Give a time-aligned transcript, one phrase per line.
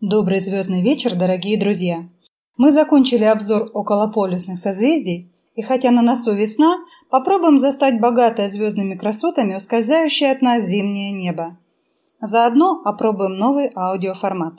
[0.00, 2.08] Добрый звездный вечер, дорогие друзья!
[2.56, 6.78] Мы закончили обзор околополюсных созвездий, и хотя на носу весна,
[7.10, 11.58] попробуем застать богатое звездными красотами ускользающее от нас зимнее небо.
[12.18, 14.54] Заодно опробуем новый аудиоформат.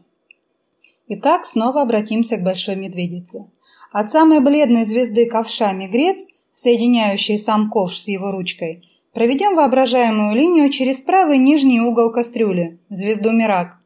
[1.07, 3.49] Итак, снова обратимся к Большой Медведице.
[3.91, 6.19] От самой бледной звезды ковша Мегрец,
[6.53, 13.31] соединяющей сам ковш с его ручкой, проведем воображаемую линию через правый нижний угол кастрюли, звезду
[13.31, 13.80] Мирак,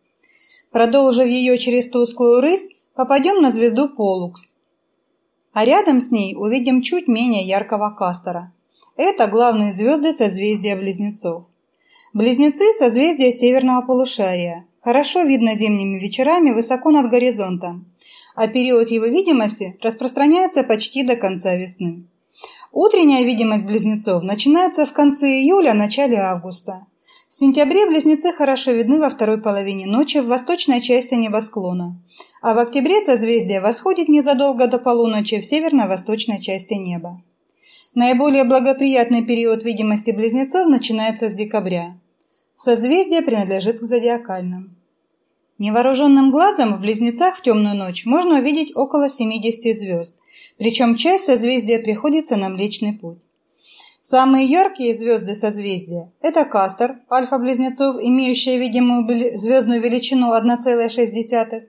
[0.76, 4.56] Продолжив ее через тусклую рысь, попадем на звезду Полукс.
[5.54, 8.52] А рядом с ней увидим чуть менее яркого Кастера.
[8.98, 11.46] Это главные звезды созвездия Близнецов.
[12.12, 14.66] Близнецы– созвездия северного полушария.
[14.82, 17.86] Хорошо видно зимними вечерами высоко над горизонтом,
[18.36, 22.04] а период его видимости распространяется почти до конца весны.
[22.74, 26.86] Утренняя видимость близнецов начинается в конце июля– начале августа.
[27.36, 32.02] В сентябре близнецы хорошо видны во второй половине ночи в восточной части небосклона,
[32.42, 37.22] а в октябре созвездие восходит незадолго до полуночи в северно-восточной части неба.
[37.94, 41.98] Наиболее благоприятный период видимости близнецов начинается с декабря.
[42.64, 44.78] Созвездие принадлежит к зодиакальным.
[45.58, 50.16] Невооруженным глазом в близнецах в темную ночь можно увидеть около 70 звезд,
[50.58, 53.25] причем часть созвездия приходится на Млечный Путь.
[54.16, 59.06] Самые яркие звезды созвездия– это Кастор, альфа-близнецов, имеющая видимую
[59.38, 61.64] звездную величину 1,6,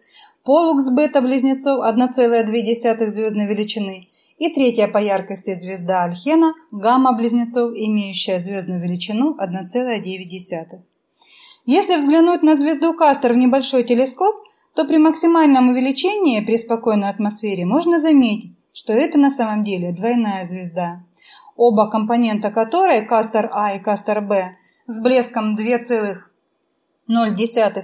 [0.45, 4.07] Полукс бета-близнецов 1,2 звездной величины
[4.39, 10.83] и третья по яркости звезда Альхена– гамма-близнецов, имеющая звездную величину 1,9.
[11.65, 14.37] Если взглянуть на звезду Кастор в небольшой телескоп,
[14.77, 20.47] то при максимальном увеличении при спокойной атмосфере можно заметить, что это на самом деле двойная
[20.47, 21.01] звезда
[21.57, 26.17] оба компонента которой, кастер А и кастер Б, с блеском 2,0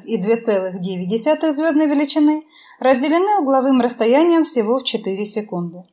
[0.04, 2.42] и 2,9 звездной величины,
[2.78, 5.84] разделены угловым расстоянием всего в 4 секунды.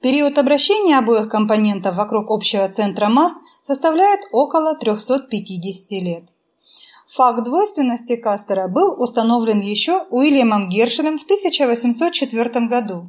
[0.00, 3.32] Период обращения обоих компонентов вокруг общего центра масс
[3.64, 6.24] составляет около 350 лет.
[7.08, 13.08] Факт двойственности Кастера был установлен еще Уильямом Гершелем в 1804 году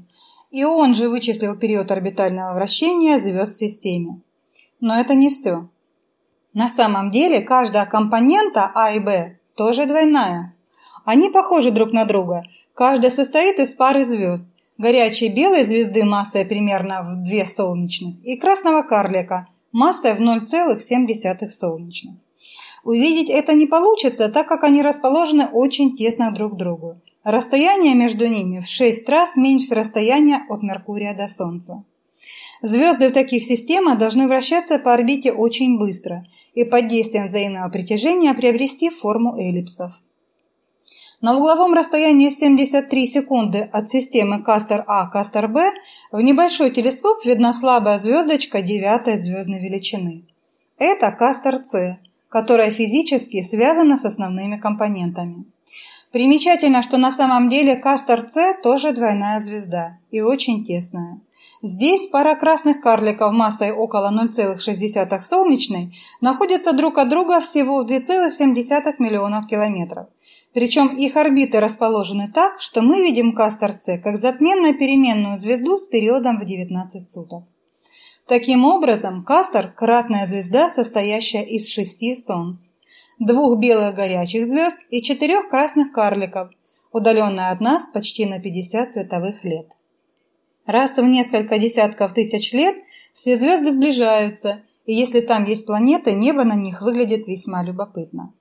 [0.52, 4.22] и он же вычислил период орбитального вращения звезд в системе.
[4.80, 5.70] Но это не все.
[6.54, 10.56] На самом деле каждая компонента А и Б тоже двойная.
[11.06, 12.44] Они похожи друг на друга.
[12.74, 14.46] Каждая состоит из пары звезд.
[14.78, 22.16] Горячей белой звезды массой примерно в 2 солнечных и красного карлика массой в 0,7 солнечных.
[22.84, 27.02] Увидеть это не получится, так как они расположены очень тесно друг к другу.
[27.28, 31.84] Расстояние между ними в 6 раз меньше расстояния от Меркурия до Солнца.
[32.62, 38.34] Звезды в таких системах должны вращаться по орбите очень быстро и под действием взаимного притяжения
[38.34, 39.92] приобрести форму эллипсов.
[41.20, 45.74] На угловом расстоянии 73 секунды от системы Кастер-А Кастер-Б
[46.14, 50.24] в небольшой телескоп видна слабая звездочка девятой звездной величины.
[50.78, 51.98] Это Кастер-С,
[52.30, 55.44] которая физически связана с основными компонентами.
[56.18, 61.22] Примечательно, что на самом деле Кастер С тоже двойная звезда и очень тесная.
[61.62, 68.96] Здесь пара красных карликов массой около 0,6 солнечной находятся друг от друга всего в 2,7
[68.98, 70.08] миллионов километров.
[70.56, 75.86] Причем их орбиты расположены так, что мы видим Кастер С как затменно переменную звезду с
[75.86, 77.44] периодом в 19 суток.
[78.28, 82.72] Таким образом, Кастер– кратная звезда, состоящая из шести солнц
[83.20, 86.50] двух белых горячих звезд и четырех красных карликов,
[86.92, 89.68] удаленная от нас почти на 50 световых лет.
[90.66, 92.76] Раз в несколько десятков тысяч лет
[93.14, 98.34] все звезды сближаются, и если там есть планеты, небо на них выглядит весьма любопытно.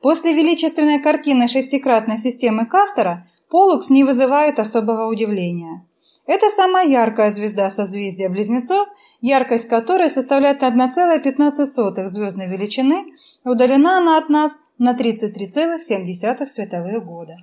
[0.00, 5.84] После величественной картины шестикратной системы Кастера Полукс не вызывает особого удивления.
[6.26, 8.88] Это самая яркая звезда созвездия Близнецов,
[9.20, 13.14] яркость которой составляет 1,15 звездной величины,
[13.44, 17.36] удалена она от нас на 33,7 световых года.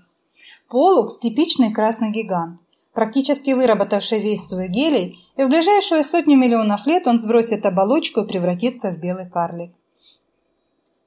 [0.70, 2.60] Полукс– типичный красный гигант,
[2.94, 8.28] практически выработавший весь свой гелий, и в ближайшую сотню миллионов лет он сбросит оболочку и
[8.28, 9.72] превратится в белый карлик.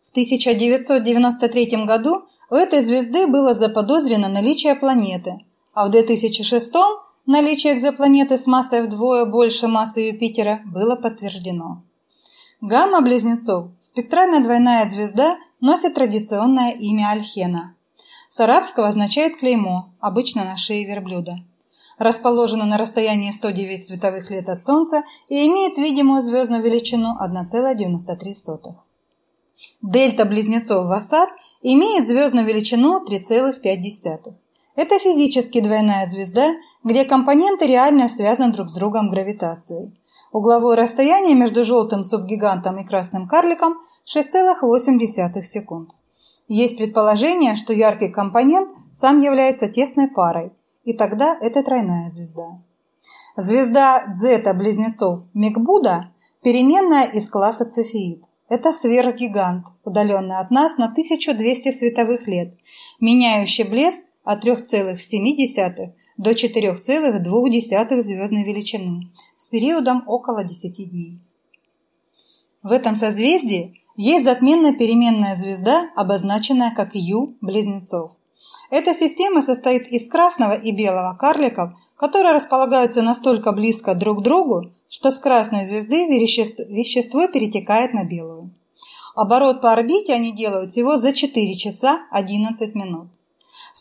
[0.06, 5.40] В 1993 году у этой звезды было заподозрено наличие планеты,
[5.75, 6.72] а в 2006
[7.26, 11.82] Наличие экзопланеты с массой вдвое больше массы Юпитера было подтверждено.
[12.61, 17.75] Гамма-близнецов, спектральная двойная звезда, носит традиционное имя Альхена.
[18.31, 21.38] С арабского означает клеймо, обычно на шее верблюда.
[21.99, 28.75] Расположена на расстоянии 109 световых лет от Солнца и имеет видимую звездную величину 1,93.
[29.82, 31.31] Дельта близнецов Васад
[31.61, 34.34] имеет звездную величину 3,5.
[34.76, 39.99] Это физически двойная звезда, где компоненты реально связаны друг с другом гравитацией.
[40.32, 45.93] Угловое расстояние между желтым субгигантом и красным карликом 6,8 секунд.
[46.46, 48.70] Есть предположение, что яркий компонент
[49.00, 50.52] сам является тесной парой,
[50.84, 52.61] и тогда это тройная звезда.
[53.37, 56.12] Звезда Дзета-близнецов Микбуда–
[56.43, 58.25] переменная из класса Цефеид.
[58.49, 62.55] Это сверхгигант, удаленный от нас на 1200 световых лет,
[63.00, 71.20] меняющий блеск от 3,7 до 4,2 звездной величины с периодом около 10 дней.
[72.62, 78.11] В этом созвездии есть затменная переменная звезда, обозначенная как Ю-близнецов.
[78.69, 84.72] Эта система состоит из красного и белого карликов, которые располагаются настолько близко друг к другу,
[84.88, 88.50] что с красной звезды вещество перетекает на белую.
[89.14, 93.08] Оборот по орбите они делают всего за 4 часа 11 минут.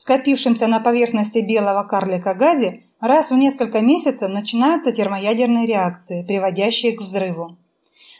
[0.06, 7.02] Скопившемся на поверхности белого карлика газе раз в несколько месяцев начинаются термоядерные реакции, приводящие к
[7.02, 7.58] взрыву.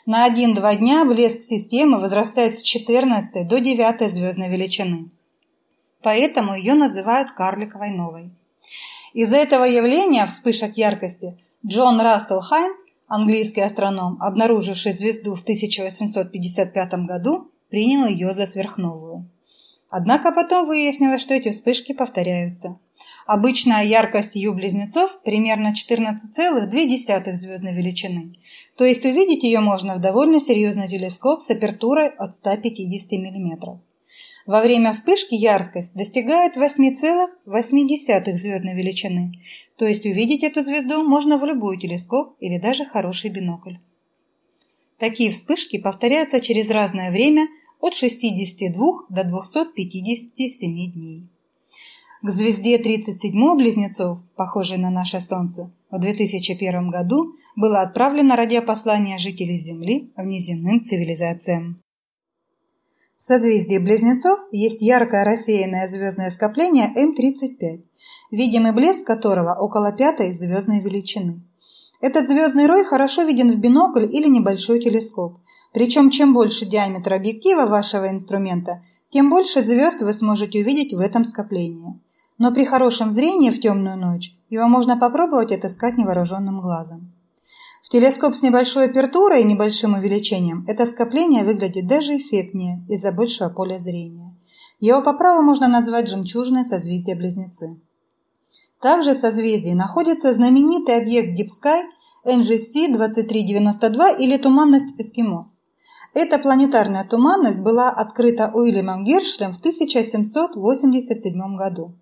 [0.08, 5.12] На 1-2 дня блеск системы возрастает с 14 до 9 звездной величины.
[6.02, 8.32] Поэтому ее называют карликовой новой.
[9.14, 12.74] Из-за этого явления вспышек яркости Джон Рассел Хайн,
[13.06, 19.30] английский астроном, обнаруживший звезду в 1855 году, принял ее за сверхновую.
[19.98, 22.78] Однако потом выяснилось, что эти вспышки повторяются.
[23.26, 28.36] Обычная яркость Ю-близнецов примерно 14,2 звездной величины,
[28.76, 33.80] то есть увидеть ее можно в довольно серьезный телескоп с апертурой от 150 мм.
[34.46, 39.32] Во время вспышки яркость достигает 8,8 звездной величины,
[39.78, 43.76] то есть увидеть эту звезду можно в любой телескоп или даже хороший бинокль.
[45.00, 47.48] Такие вспышки повторяются через разное время
[47.80, 51.30] от 62 до 257 дней.
[52.22, 59.60] К звезде 37 близнецов, похожей на наше Солнце, в 2001 году было отправлено радиопослание жителей
[59.60, 61.82] Земли внеземным цивилизациям.
[63.20, 67.84] В созвездии Близнецов есть яркое рассеянное звездное скопление М35,
[68.30, 71.42] видимый блеск которого около пятой звездной величины.
[72.08, 75.40] Этот звездный рой хорошо виден в бинокль или небольшой телескоп.
[75.74, 81.26] Причем чем больше диаметр объектива вашего инструмента, тем больше звезд вы сможете увидеть в этом
[81.26, 82.00] скоплении.
[82.38, 87.12] Но при хорошем зрении в темную ночь его можно попробовать отыскать невооруженным глазом.
[87.82, 93.50] В телескоп с небольшой апертурой и небольшим увеличением это скопление выглядит даже эффектнее из-за большего
[93.50, 94.38] поля зрения.
[94.80, 97.82] Его по праву можно назвать жемчужное созвездие Близнецы.
[98.82, 101.84] Также в созвездии находится знаменитый объект Deep Sky
[102.26, 105.62] NGC 2392 или туманность Эскимос.
[106.14, 111.94] Эта планетарная туманность была открыта Уильямом Гершлем в 1787 году.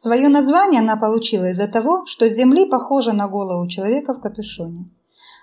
[0.00, 4.90] Свое название она получила из-за того, что с Земли похожа на голову человека в капюшоне.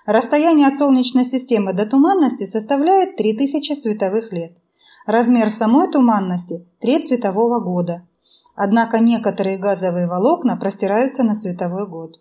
[0.06, 4.56] Расстояние от Солнечной системы до туманности составляет 3000 световых лет.
[5.06, 8.06] Размер самой туманности– треть светового года.
[8.54, 12.20] Однако некоторые газовые волокна простираются на световой год.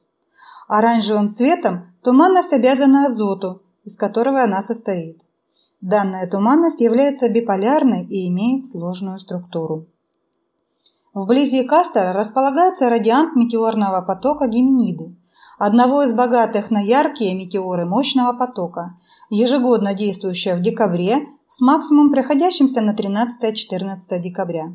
[0.68, 5.21] Оранжевым цветом туманность обязана азоту, из которого она состоит.
[5.81, 9.88] Данная туманность является биполярной и имеет сложную структуру.
[11.13, 15.16] Вблизи Кастера располагается радиант метеорного потока Геминиды,
[15.59, 18.97] одного из богатых на яркие метеоры мощного потока,
[19.30, 24.73] ежегодно действующего в декабре с максимумом приходящимся на 13-14 декабря.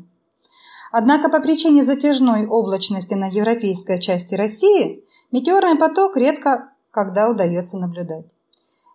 [0.91, 8.33] Однако по причине затяжной облачности на европейской части России метеорный поток редко когда удается наблюдать.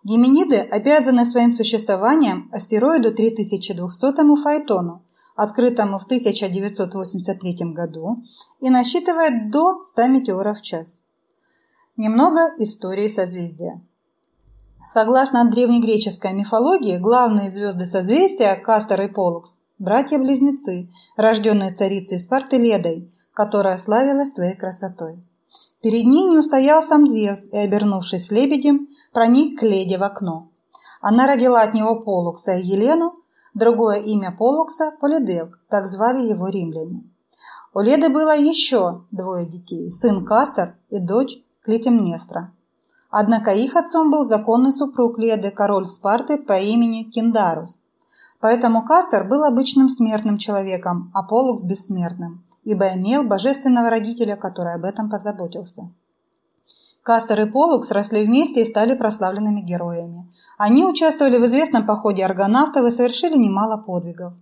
[0.03, 5.01] Геминиды обязаны своим существованием астероиду 3200 Фаэтону,
[5.35, 8.23] открытому в 1983 году
[8.59, 11.01] и насчитывает до 100 метеоров в час.
[11.97, 13.81] Немного истории созвездия.
[14.93, 23.77] Согласно древнегреческой мифологии, главные звезды созвездия Кастор и Полукс– братья-близнецы, рожденные царицей Спарты Ледой, которая
[23.77, 25.23] славилась своей красотой.
[25.81, 30.49] Перед ней не устоял сам Зевс и, обернувшись лебедем, проник к Леде в окно.
[31.01, 33.13] Она родила от него Полукса и Елену,
[33.53, 37.03] другое имя Полукса– Полидевк, так звали его римляне.
[37.73, 42.53] У Леды было еще двое детей– сын Кастор и дочь Клитемнестра.
[43.11, 47.77] Однако их отцом был законный супруг Леды, король Спарты по имени Киндарус.
[48.39, 54.83] Поэтому Кастер был обычным смертным человеком, а Полукс– бессмертным, ибо имел божественного родителя, который об
[54.83, 55.89] этом позаботился.
[57.03, 60.27] Кастер и Полукс росли вместе и стали прославленными героями.
[60.57, 64.33] Они участвовали в известном походе аргонавтов и совершили немало подвигов.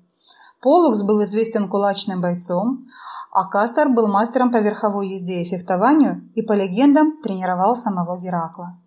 [0.61, 2.87] Полукс был известен кулачным бойцом,
[3.33, 8.79] а Кастор был мастером по верховой езде и фехтованию и, по легендам, тренировал самого Геракла.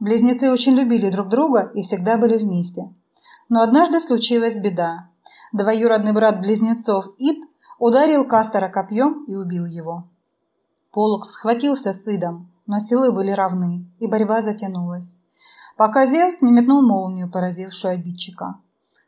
[0.00, 2.94] Близнецы очень любили друг друга и всегда были вместе.
[3.48, 5.08] Но однажды случилась беда.
[5.52, 7.38] Двоюродный брат близнецов Ид
[7.78, 10.08] ударил Кастора копьем и убил его.
[10.92, 15.18] Полукс схватился с Идом, но силы были равны, и борьба затянулась.
[15.76, 18.56] Пока Зевс не метнул молнию, поразившую обидчика.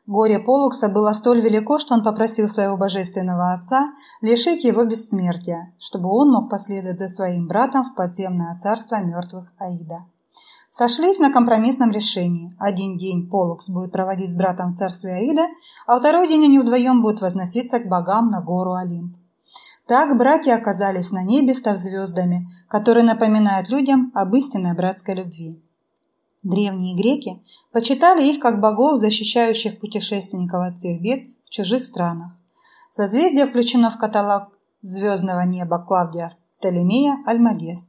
[0.07, 6.09] Горе Полукса было столь велико, что он попросил своего божественного отца лишить его бессмертия, чтобы
[6.09, 10.05] он мог последовать за своим братом в подземное царство мертвых Аида.
[10.81, 12.55] Сошлись на компромиссном решении.
[12.57, 15.45] Один день Полукс будет проводить с братом в царстве Аида,
[15.85, 19.15] а второй день они вдвоем будут возноситься к богам на гору Олимп.
[19.85, 25.61] Так братья оказались на небе, став звездами, которые напоминают людям об истинной братской любви.
[26.41, 32.31] Древние греки почитали их как богов, защищающих путешественников от всех бед в чужих странах.
[32.95, 34.45] Созвездие включено в каталог
[34.81, 37.85] звездного неба Клавдия Птолемея Альмагест.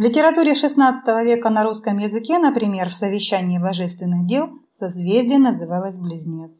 [0.00, 6.52] В литературе XVI века на русском языке, например, в совещании божественных дел созвездие называлось Близнец.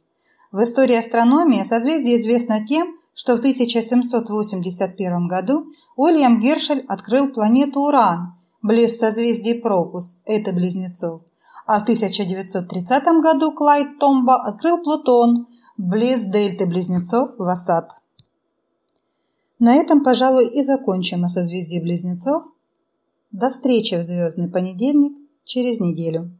[0.52, 8.34] В истории астрономии созвездие известно тем, что в 1781 году Уильям Гершель открыл планету Уран–
[8.62, 11.22] близ созвездий Прокус, это близнецов.
[11.64, 15.46] А в 1930 году Клайд Томба открыл Плутон,
[15.78, 17.92] близ дельты близнецов Васад.
[19.58, 22.42] На этом, пожалуй, и закончим о созвездии близнецов.
[23.32, 26.36] До встречи в звездный понедельник через неделю.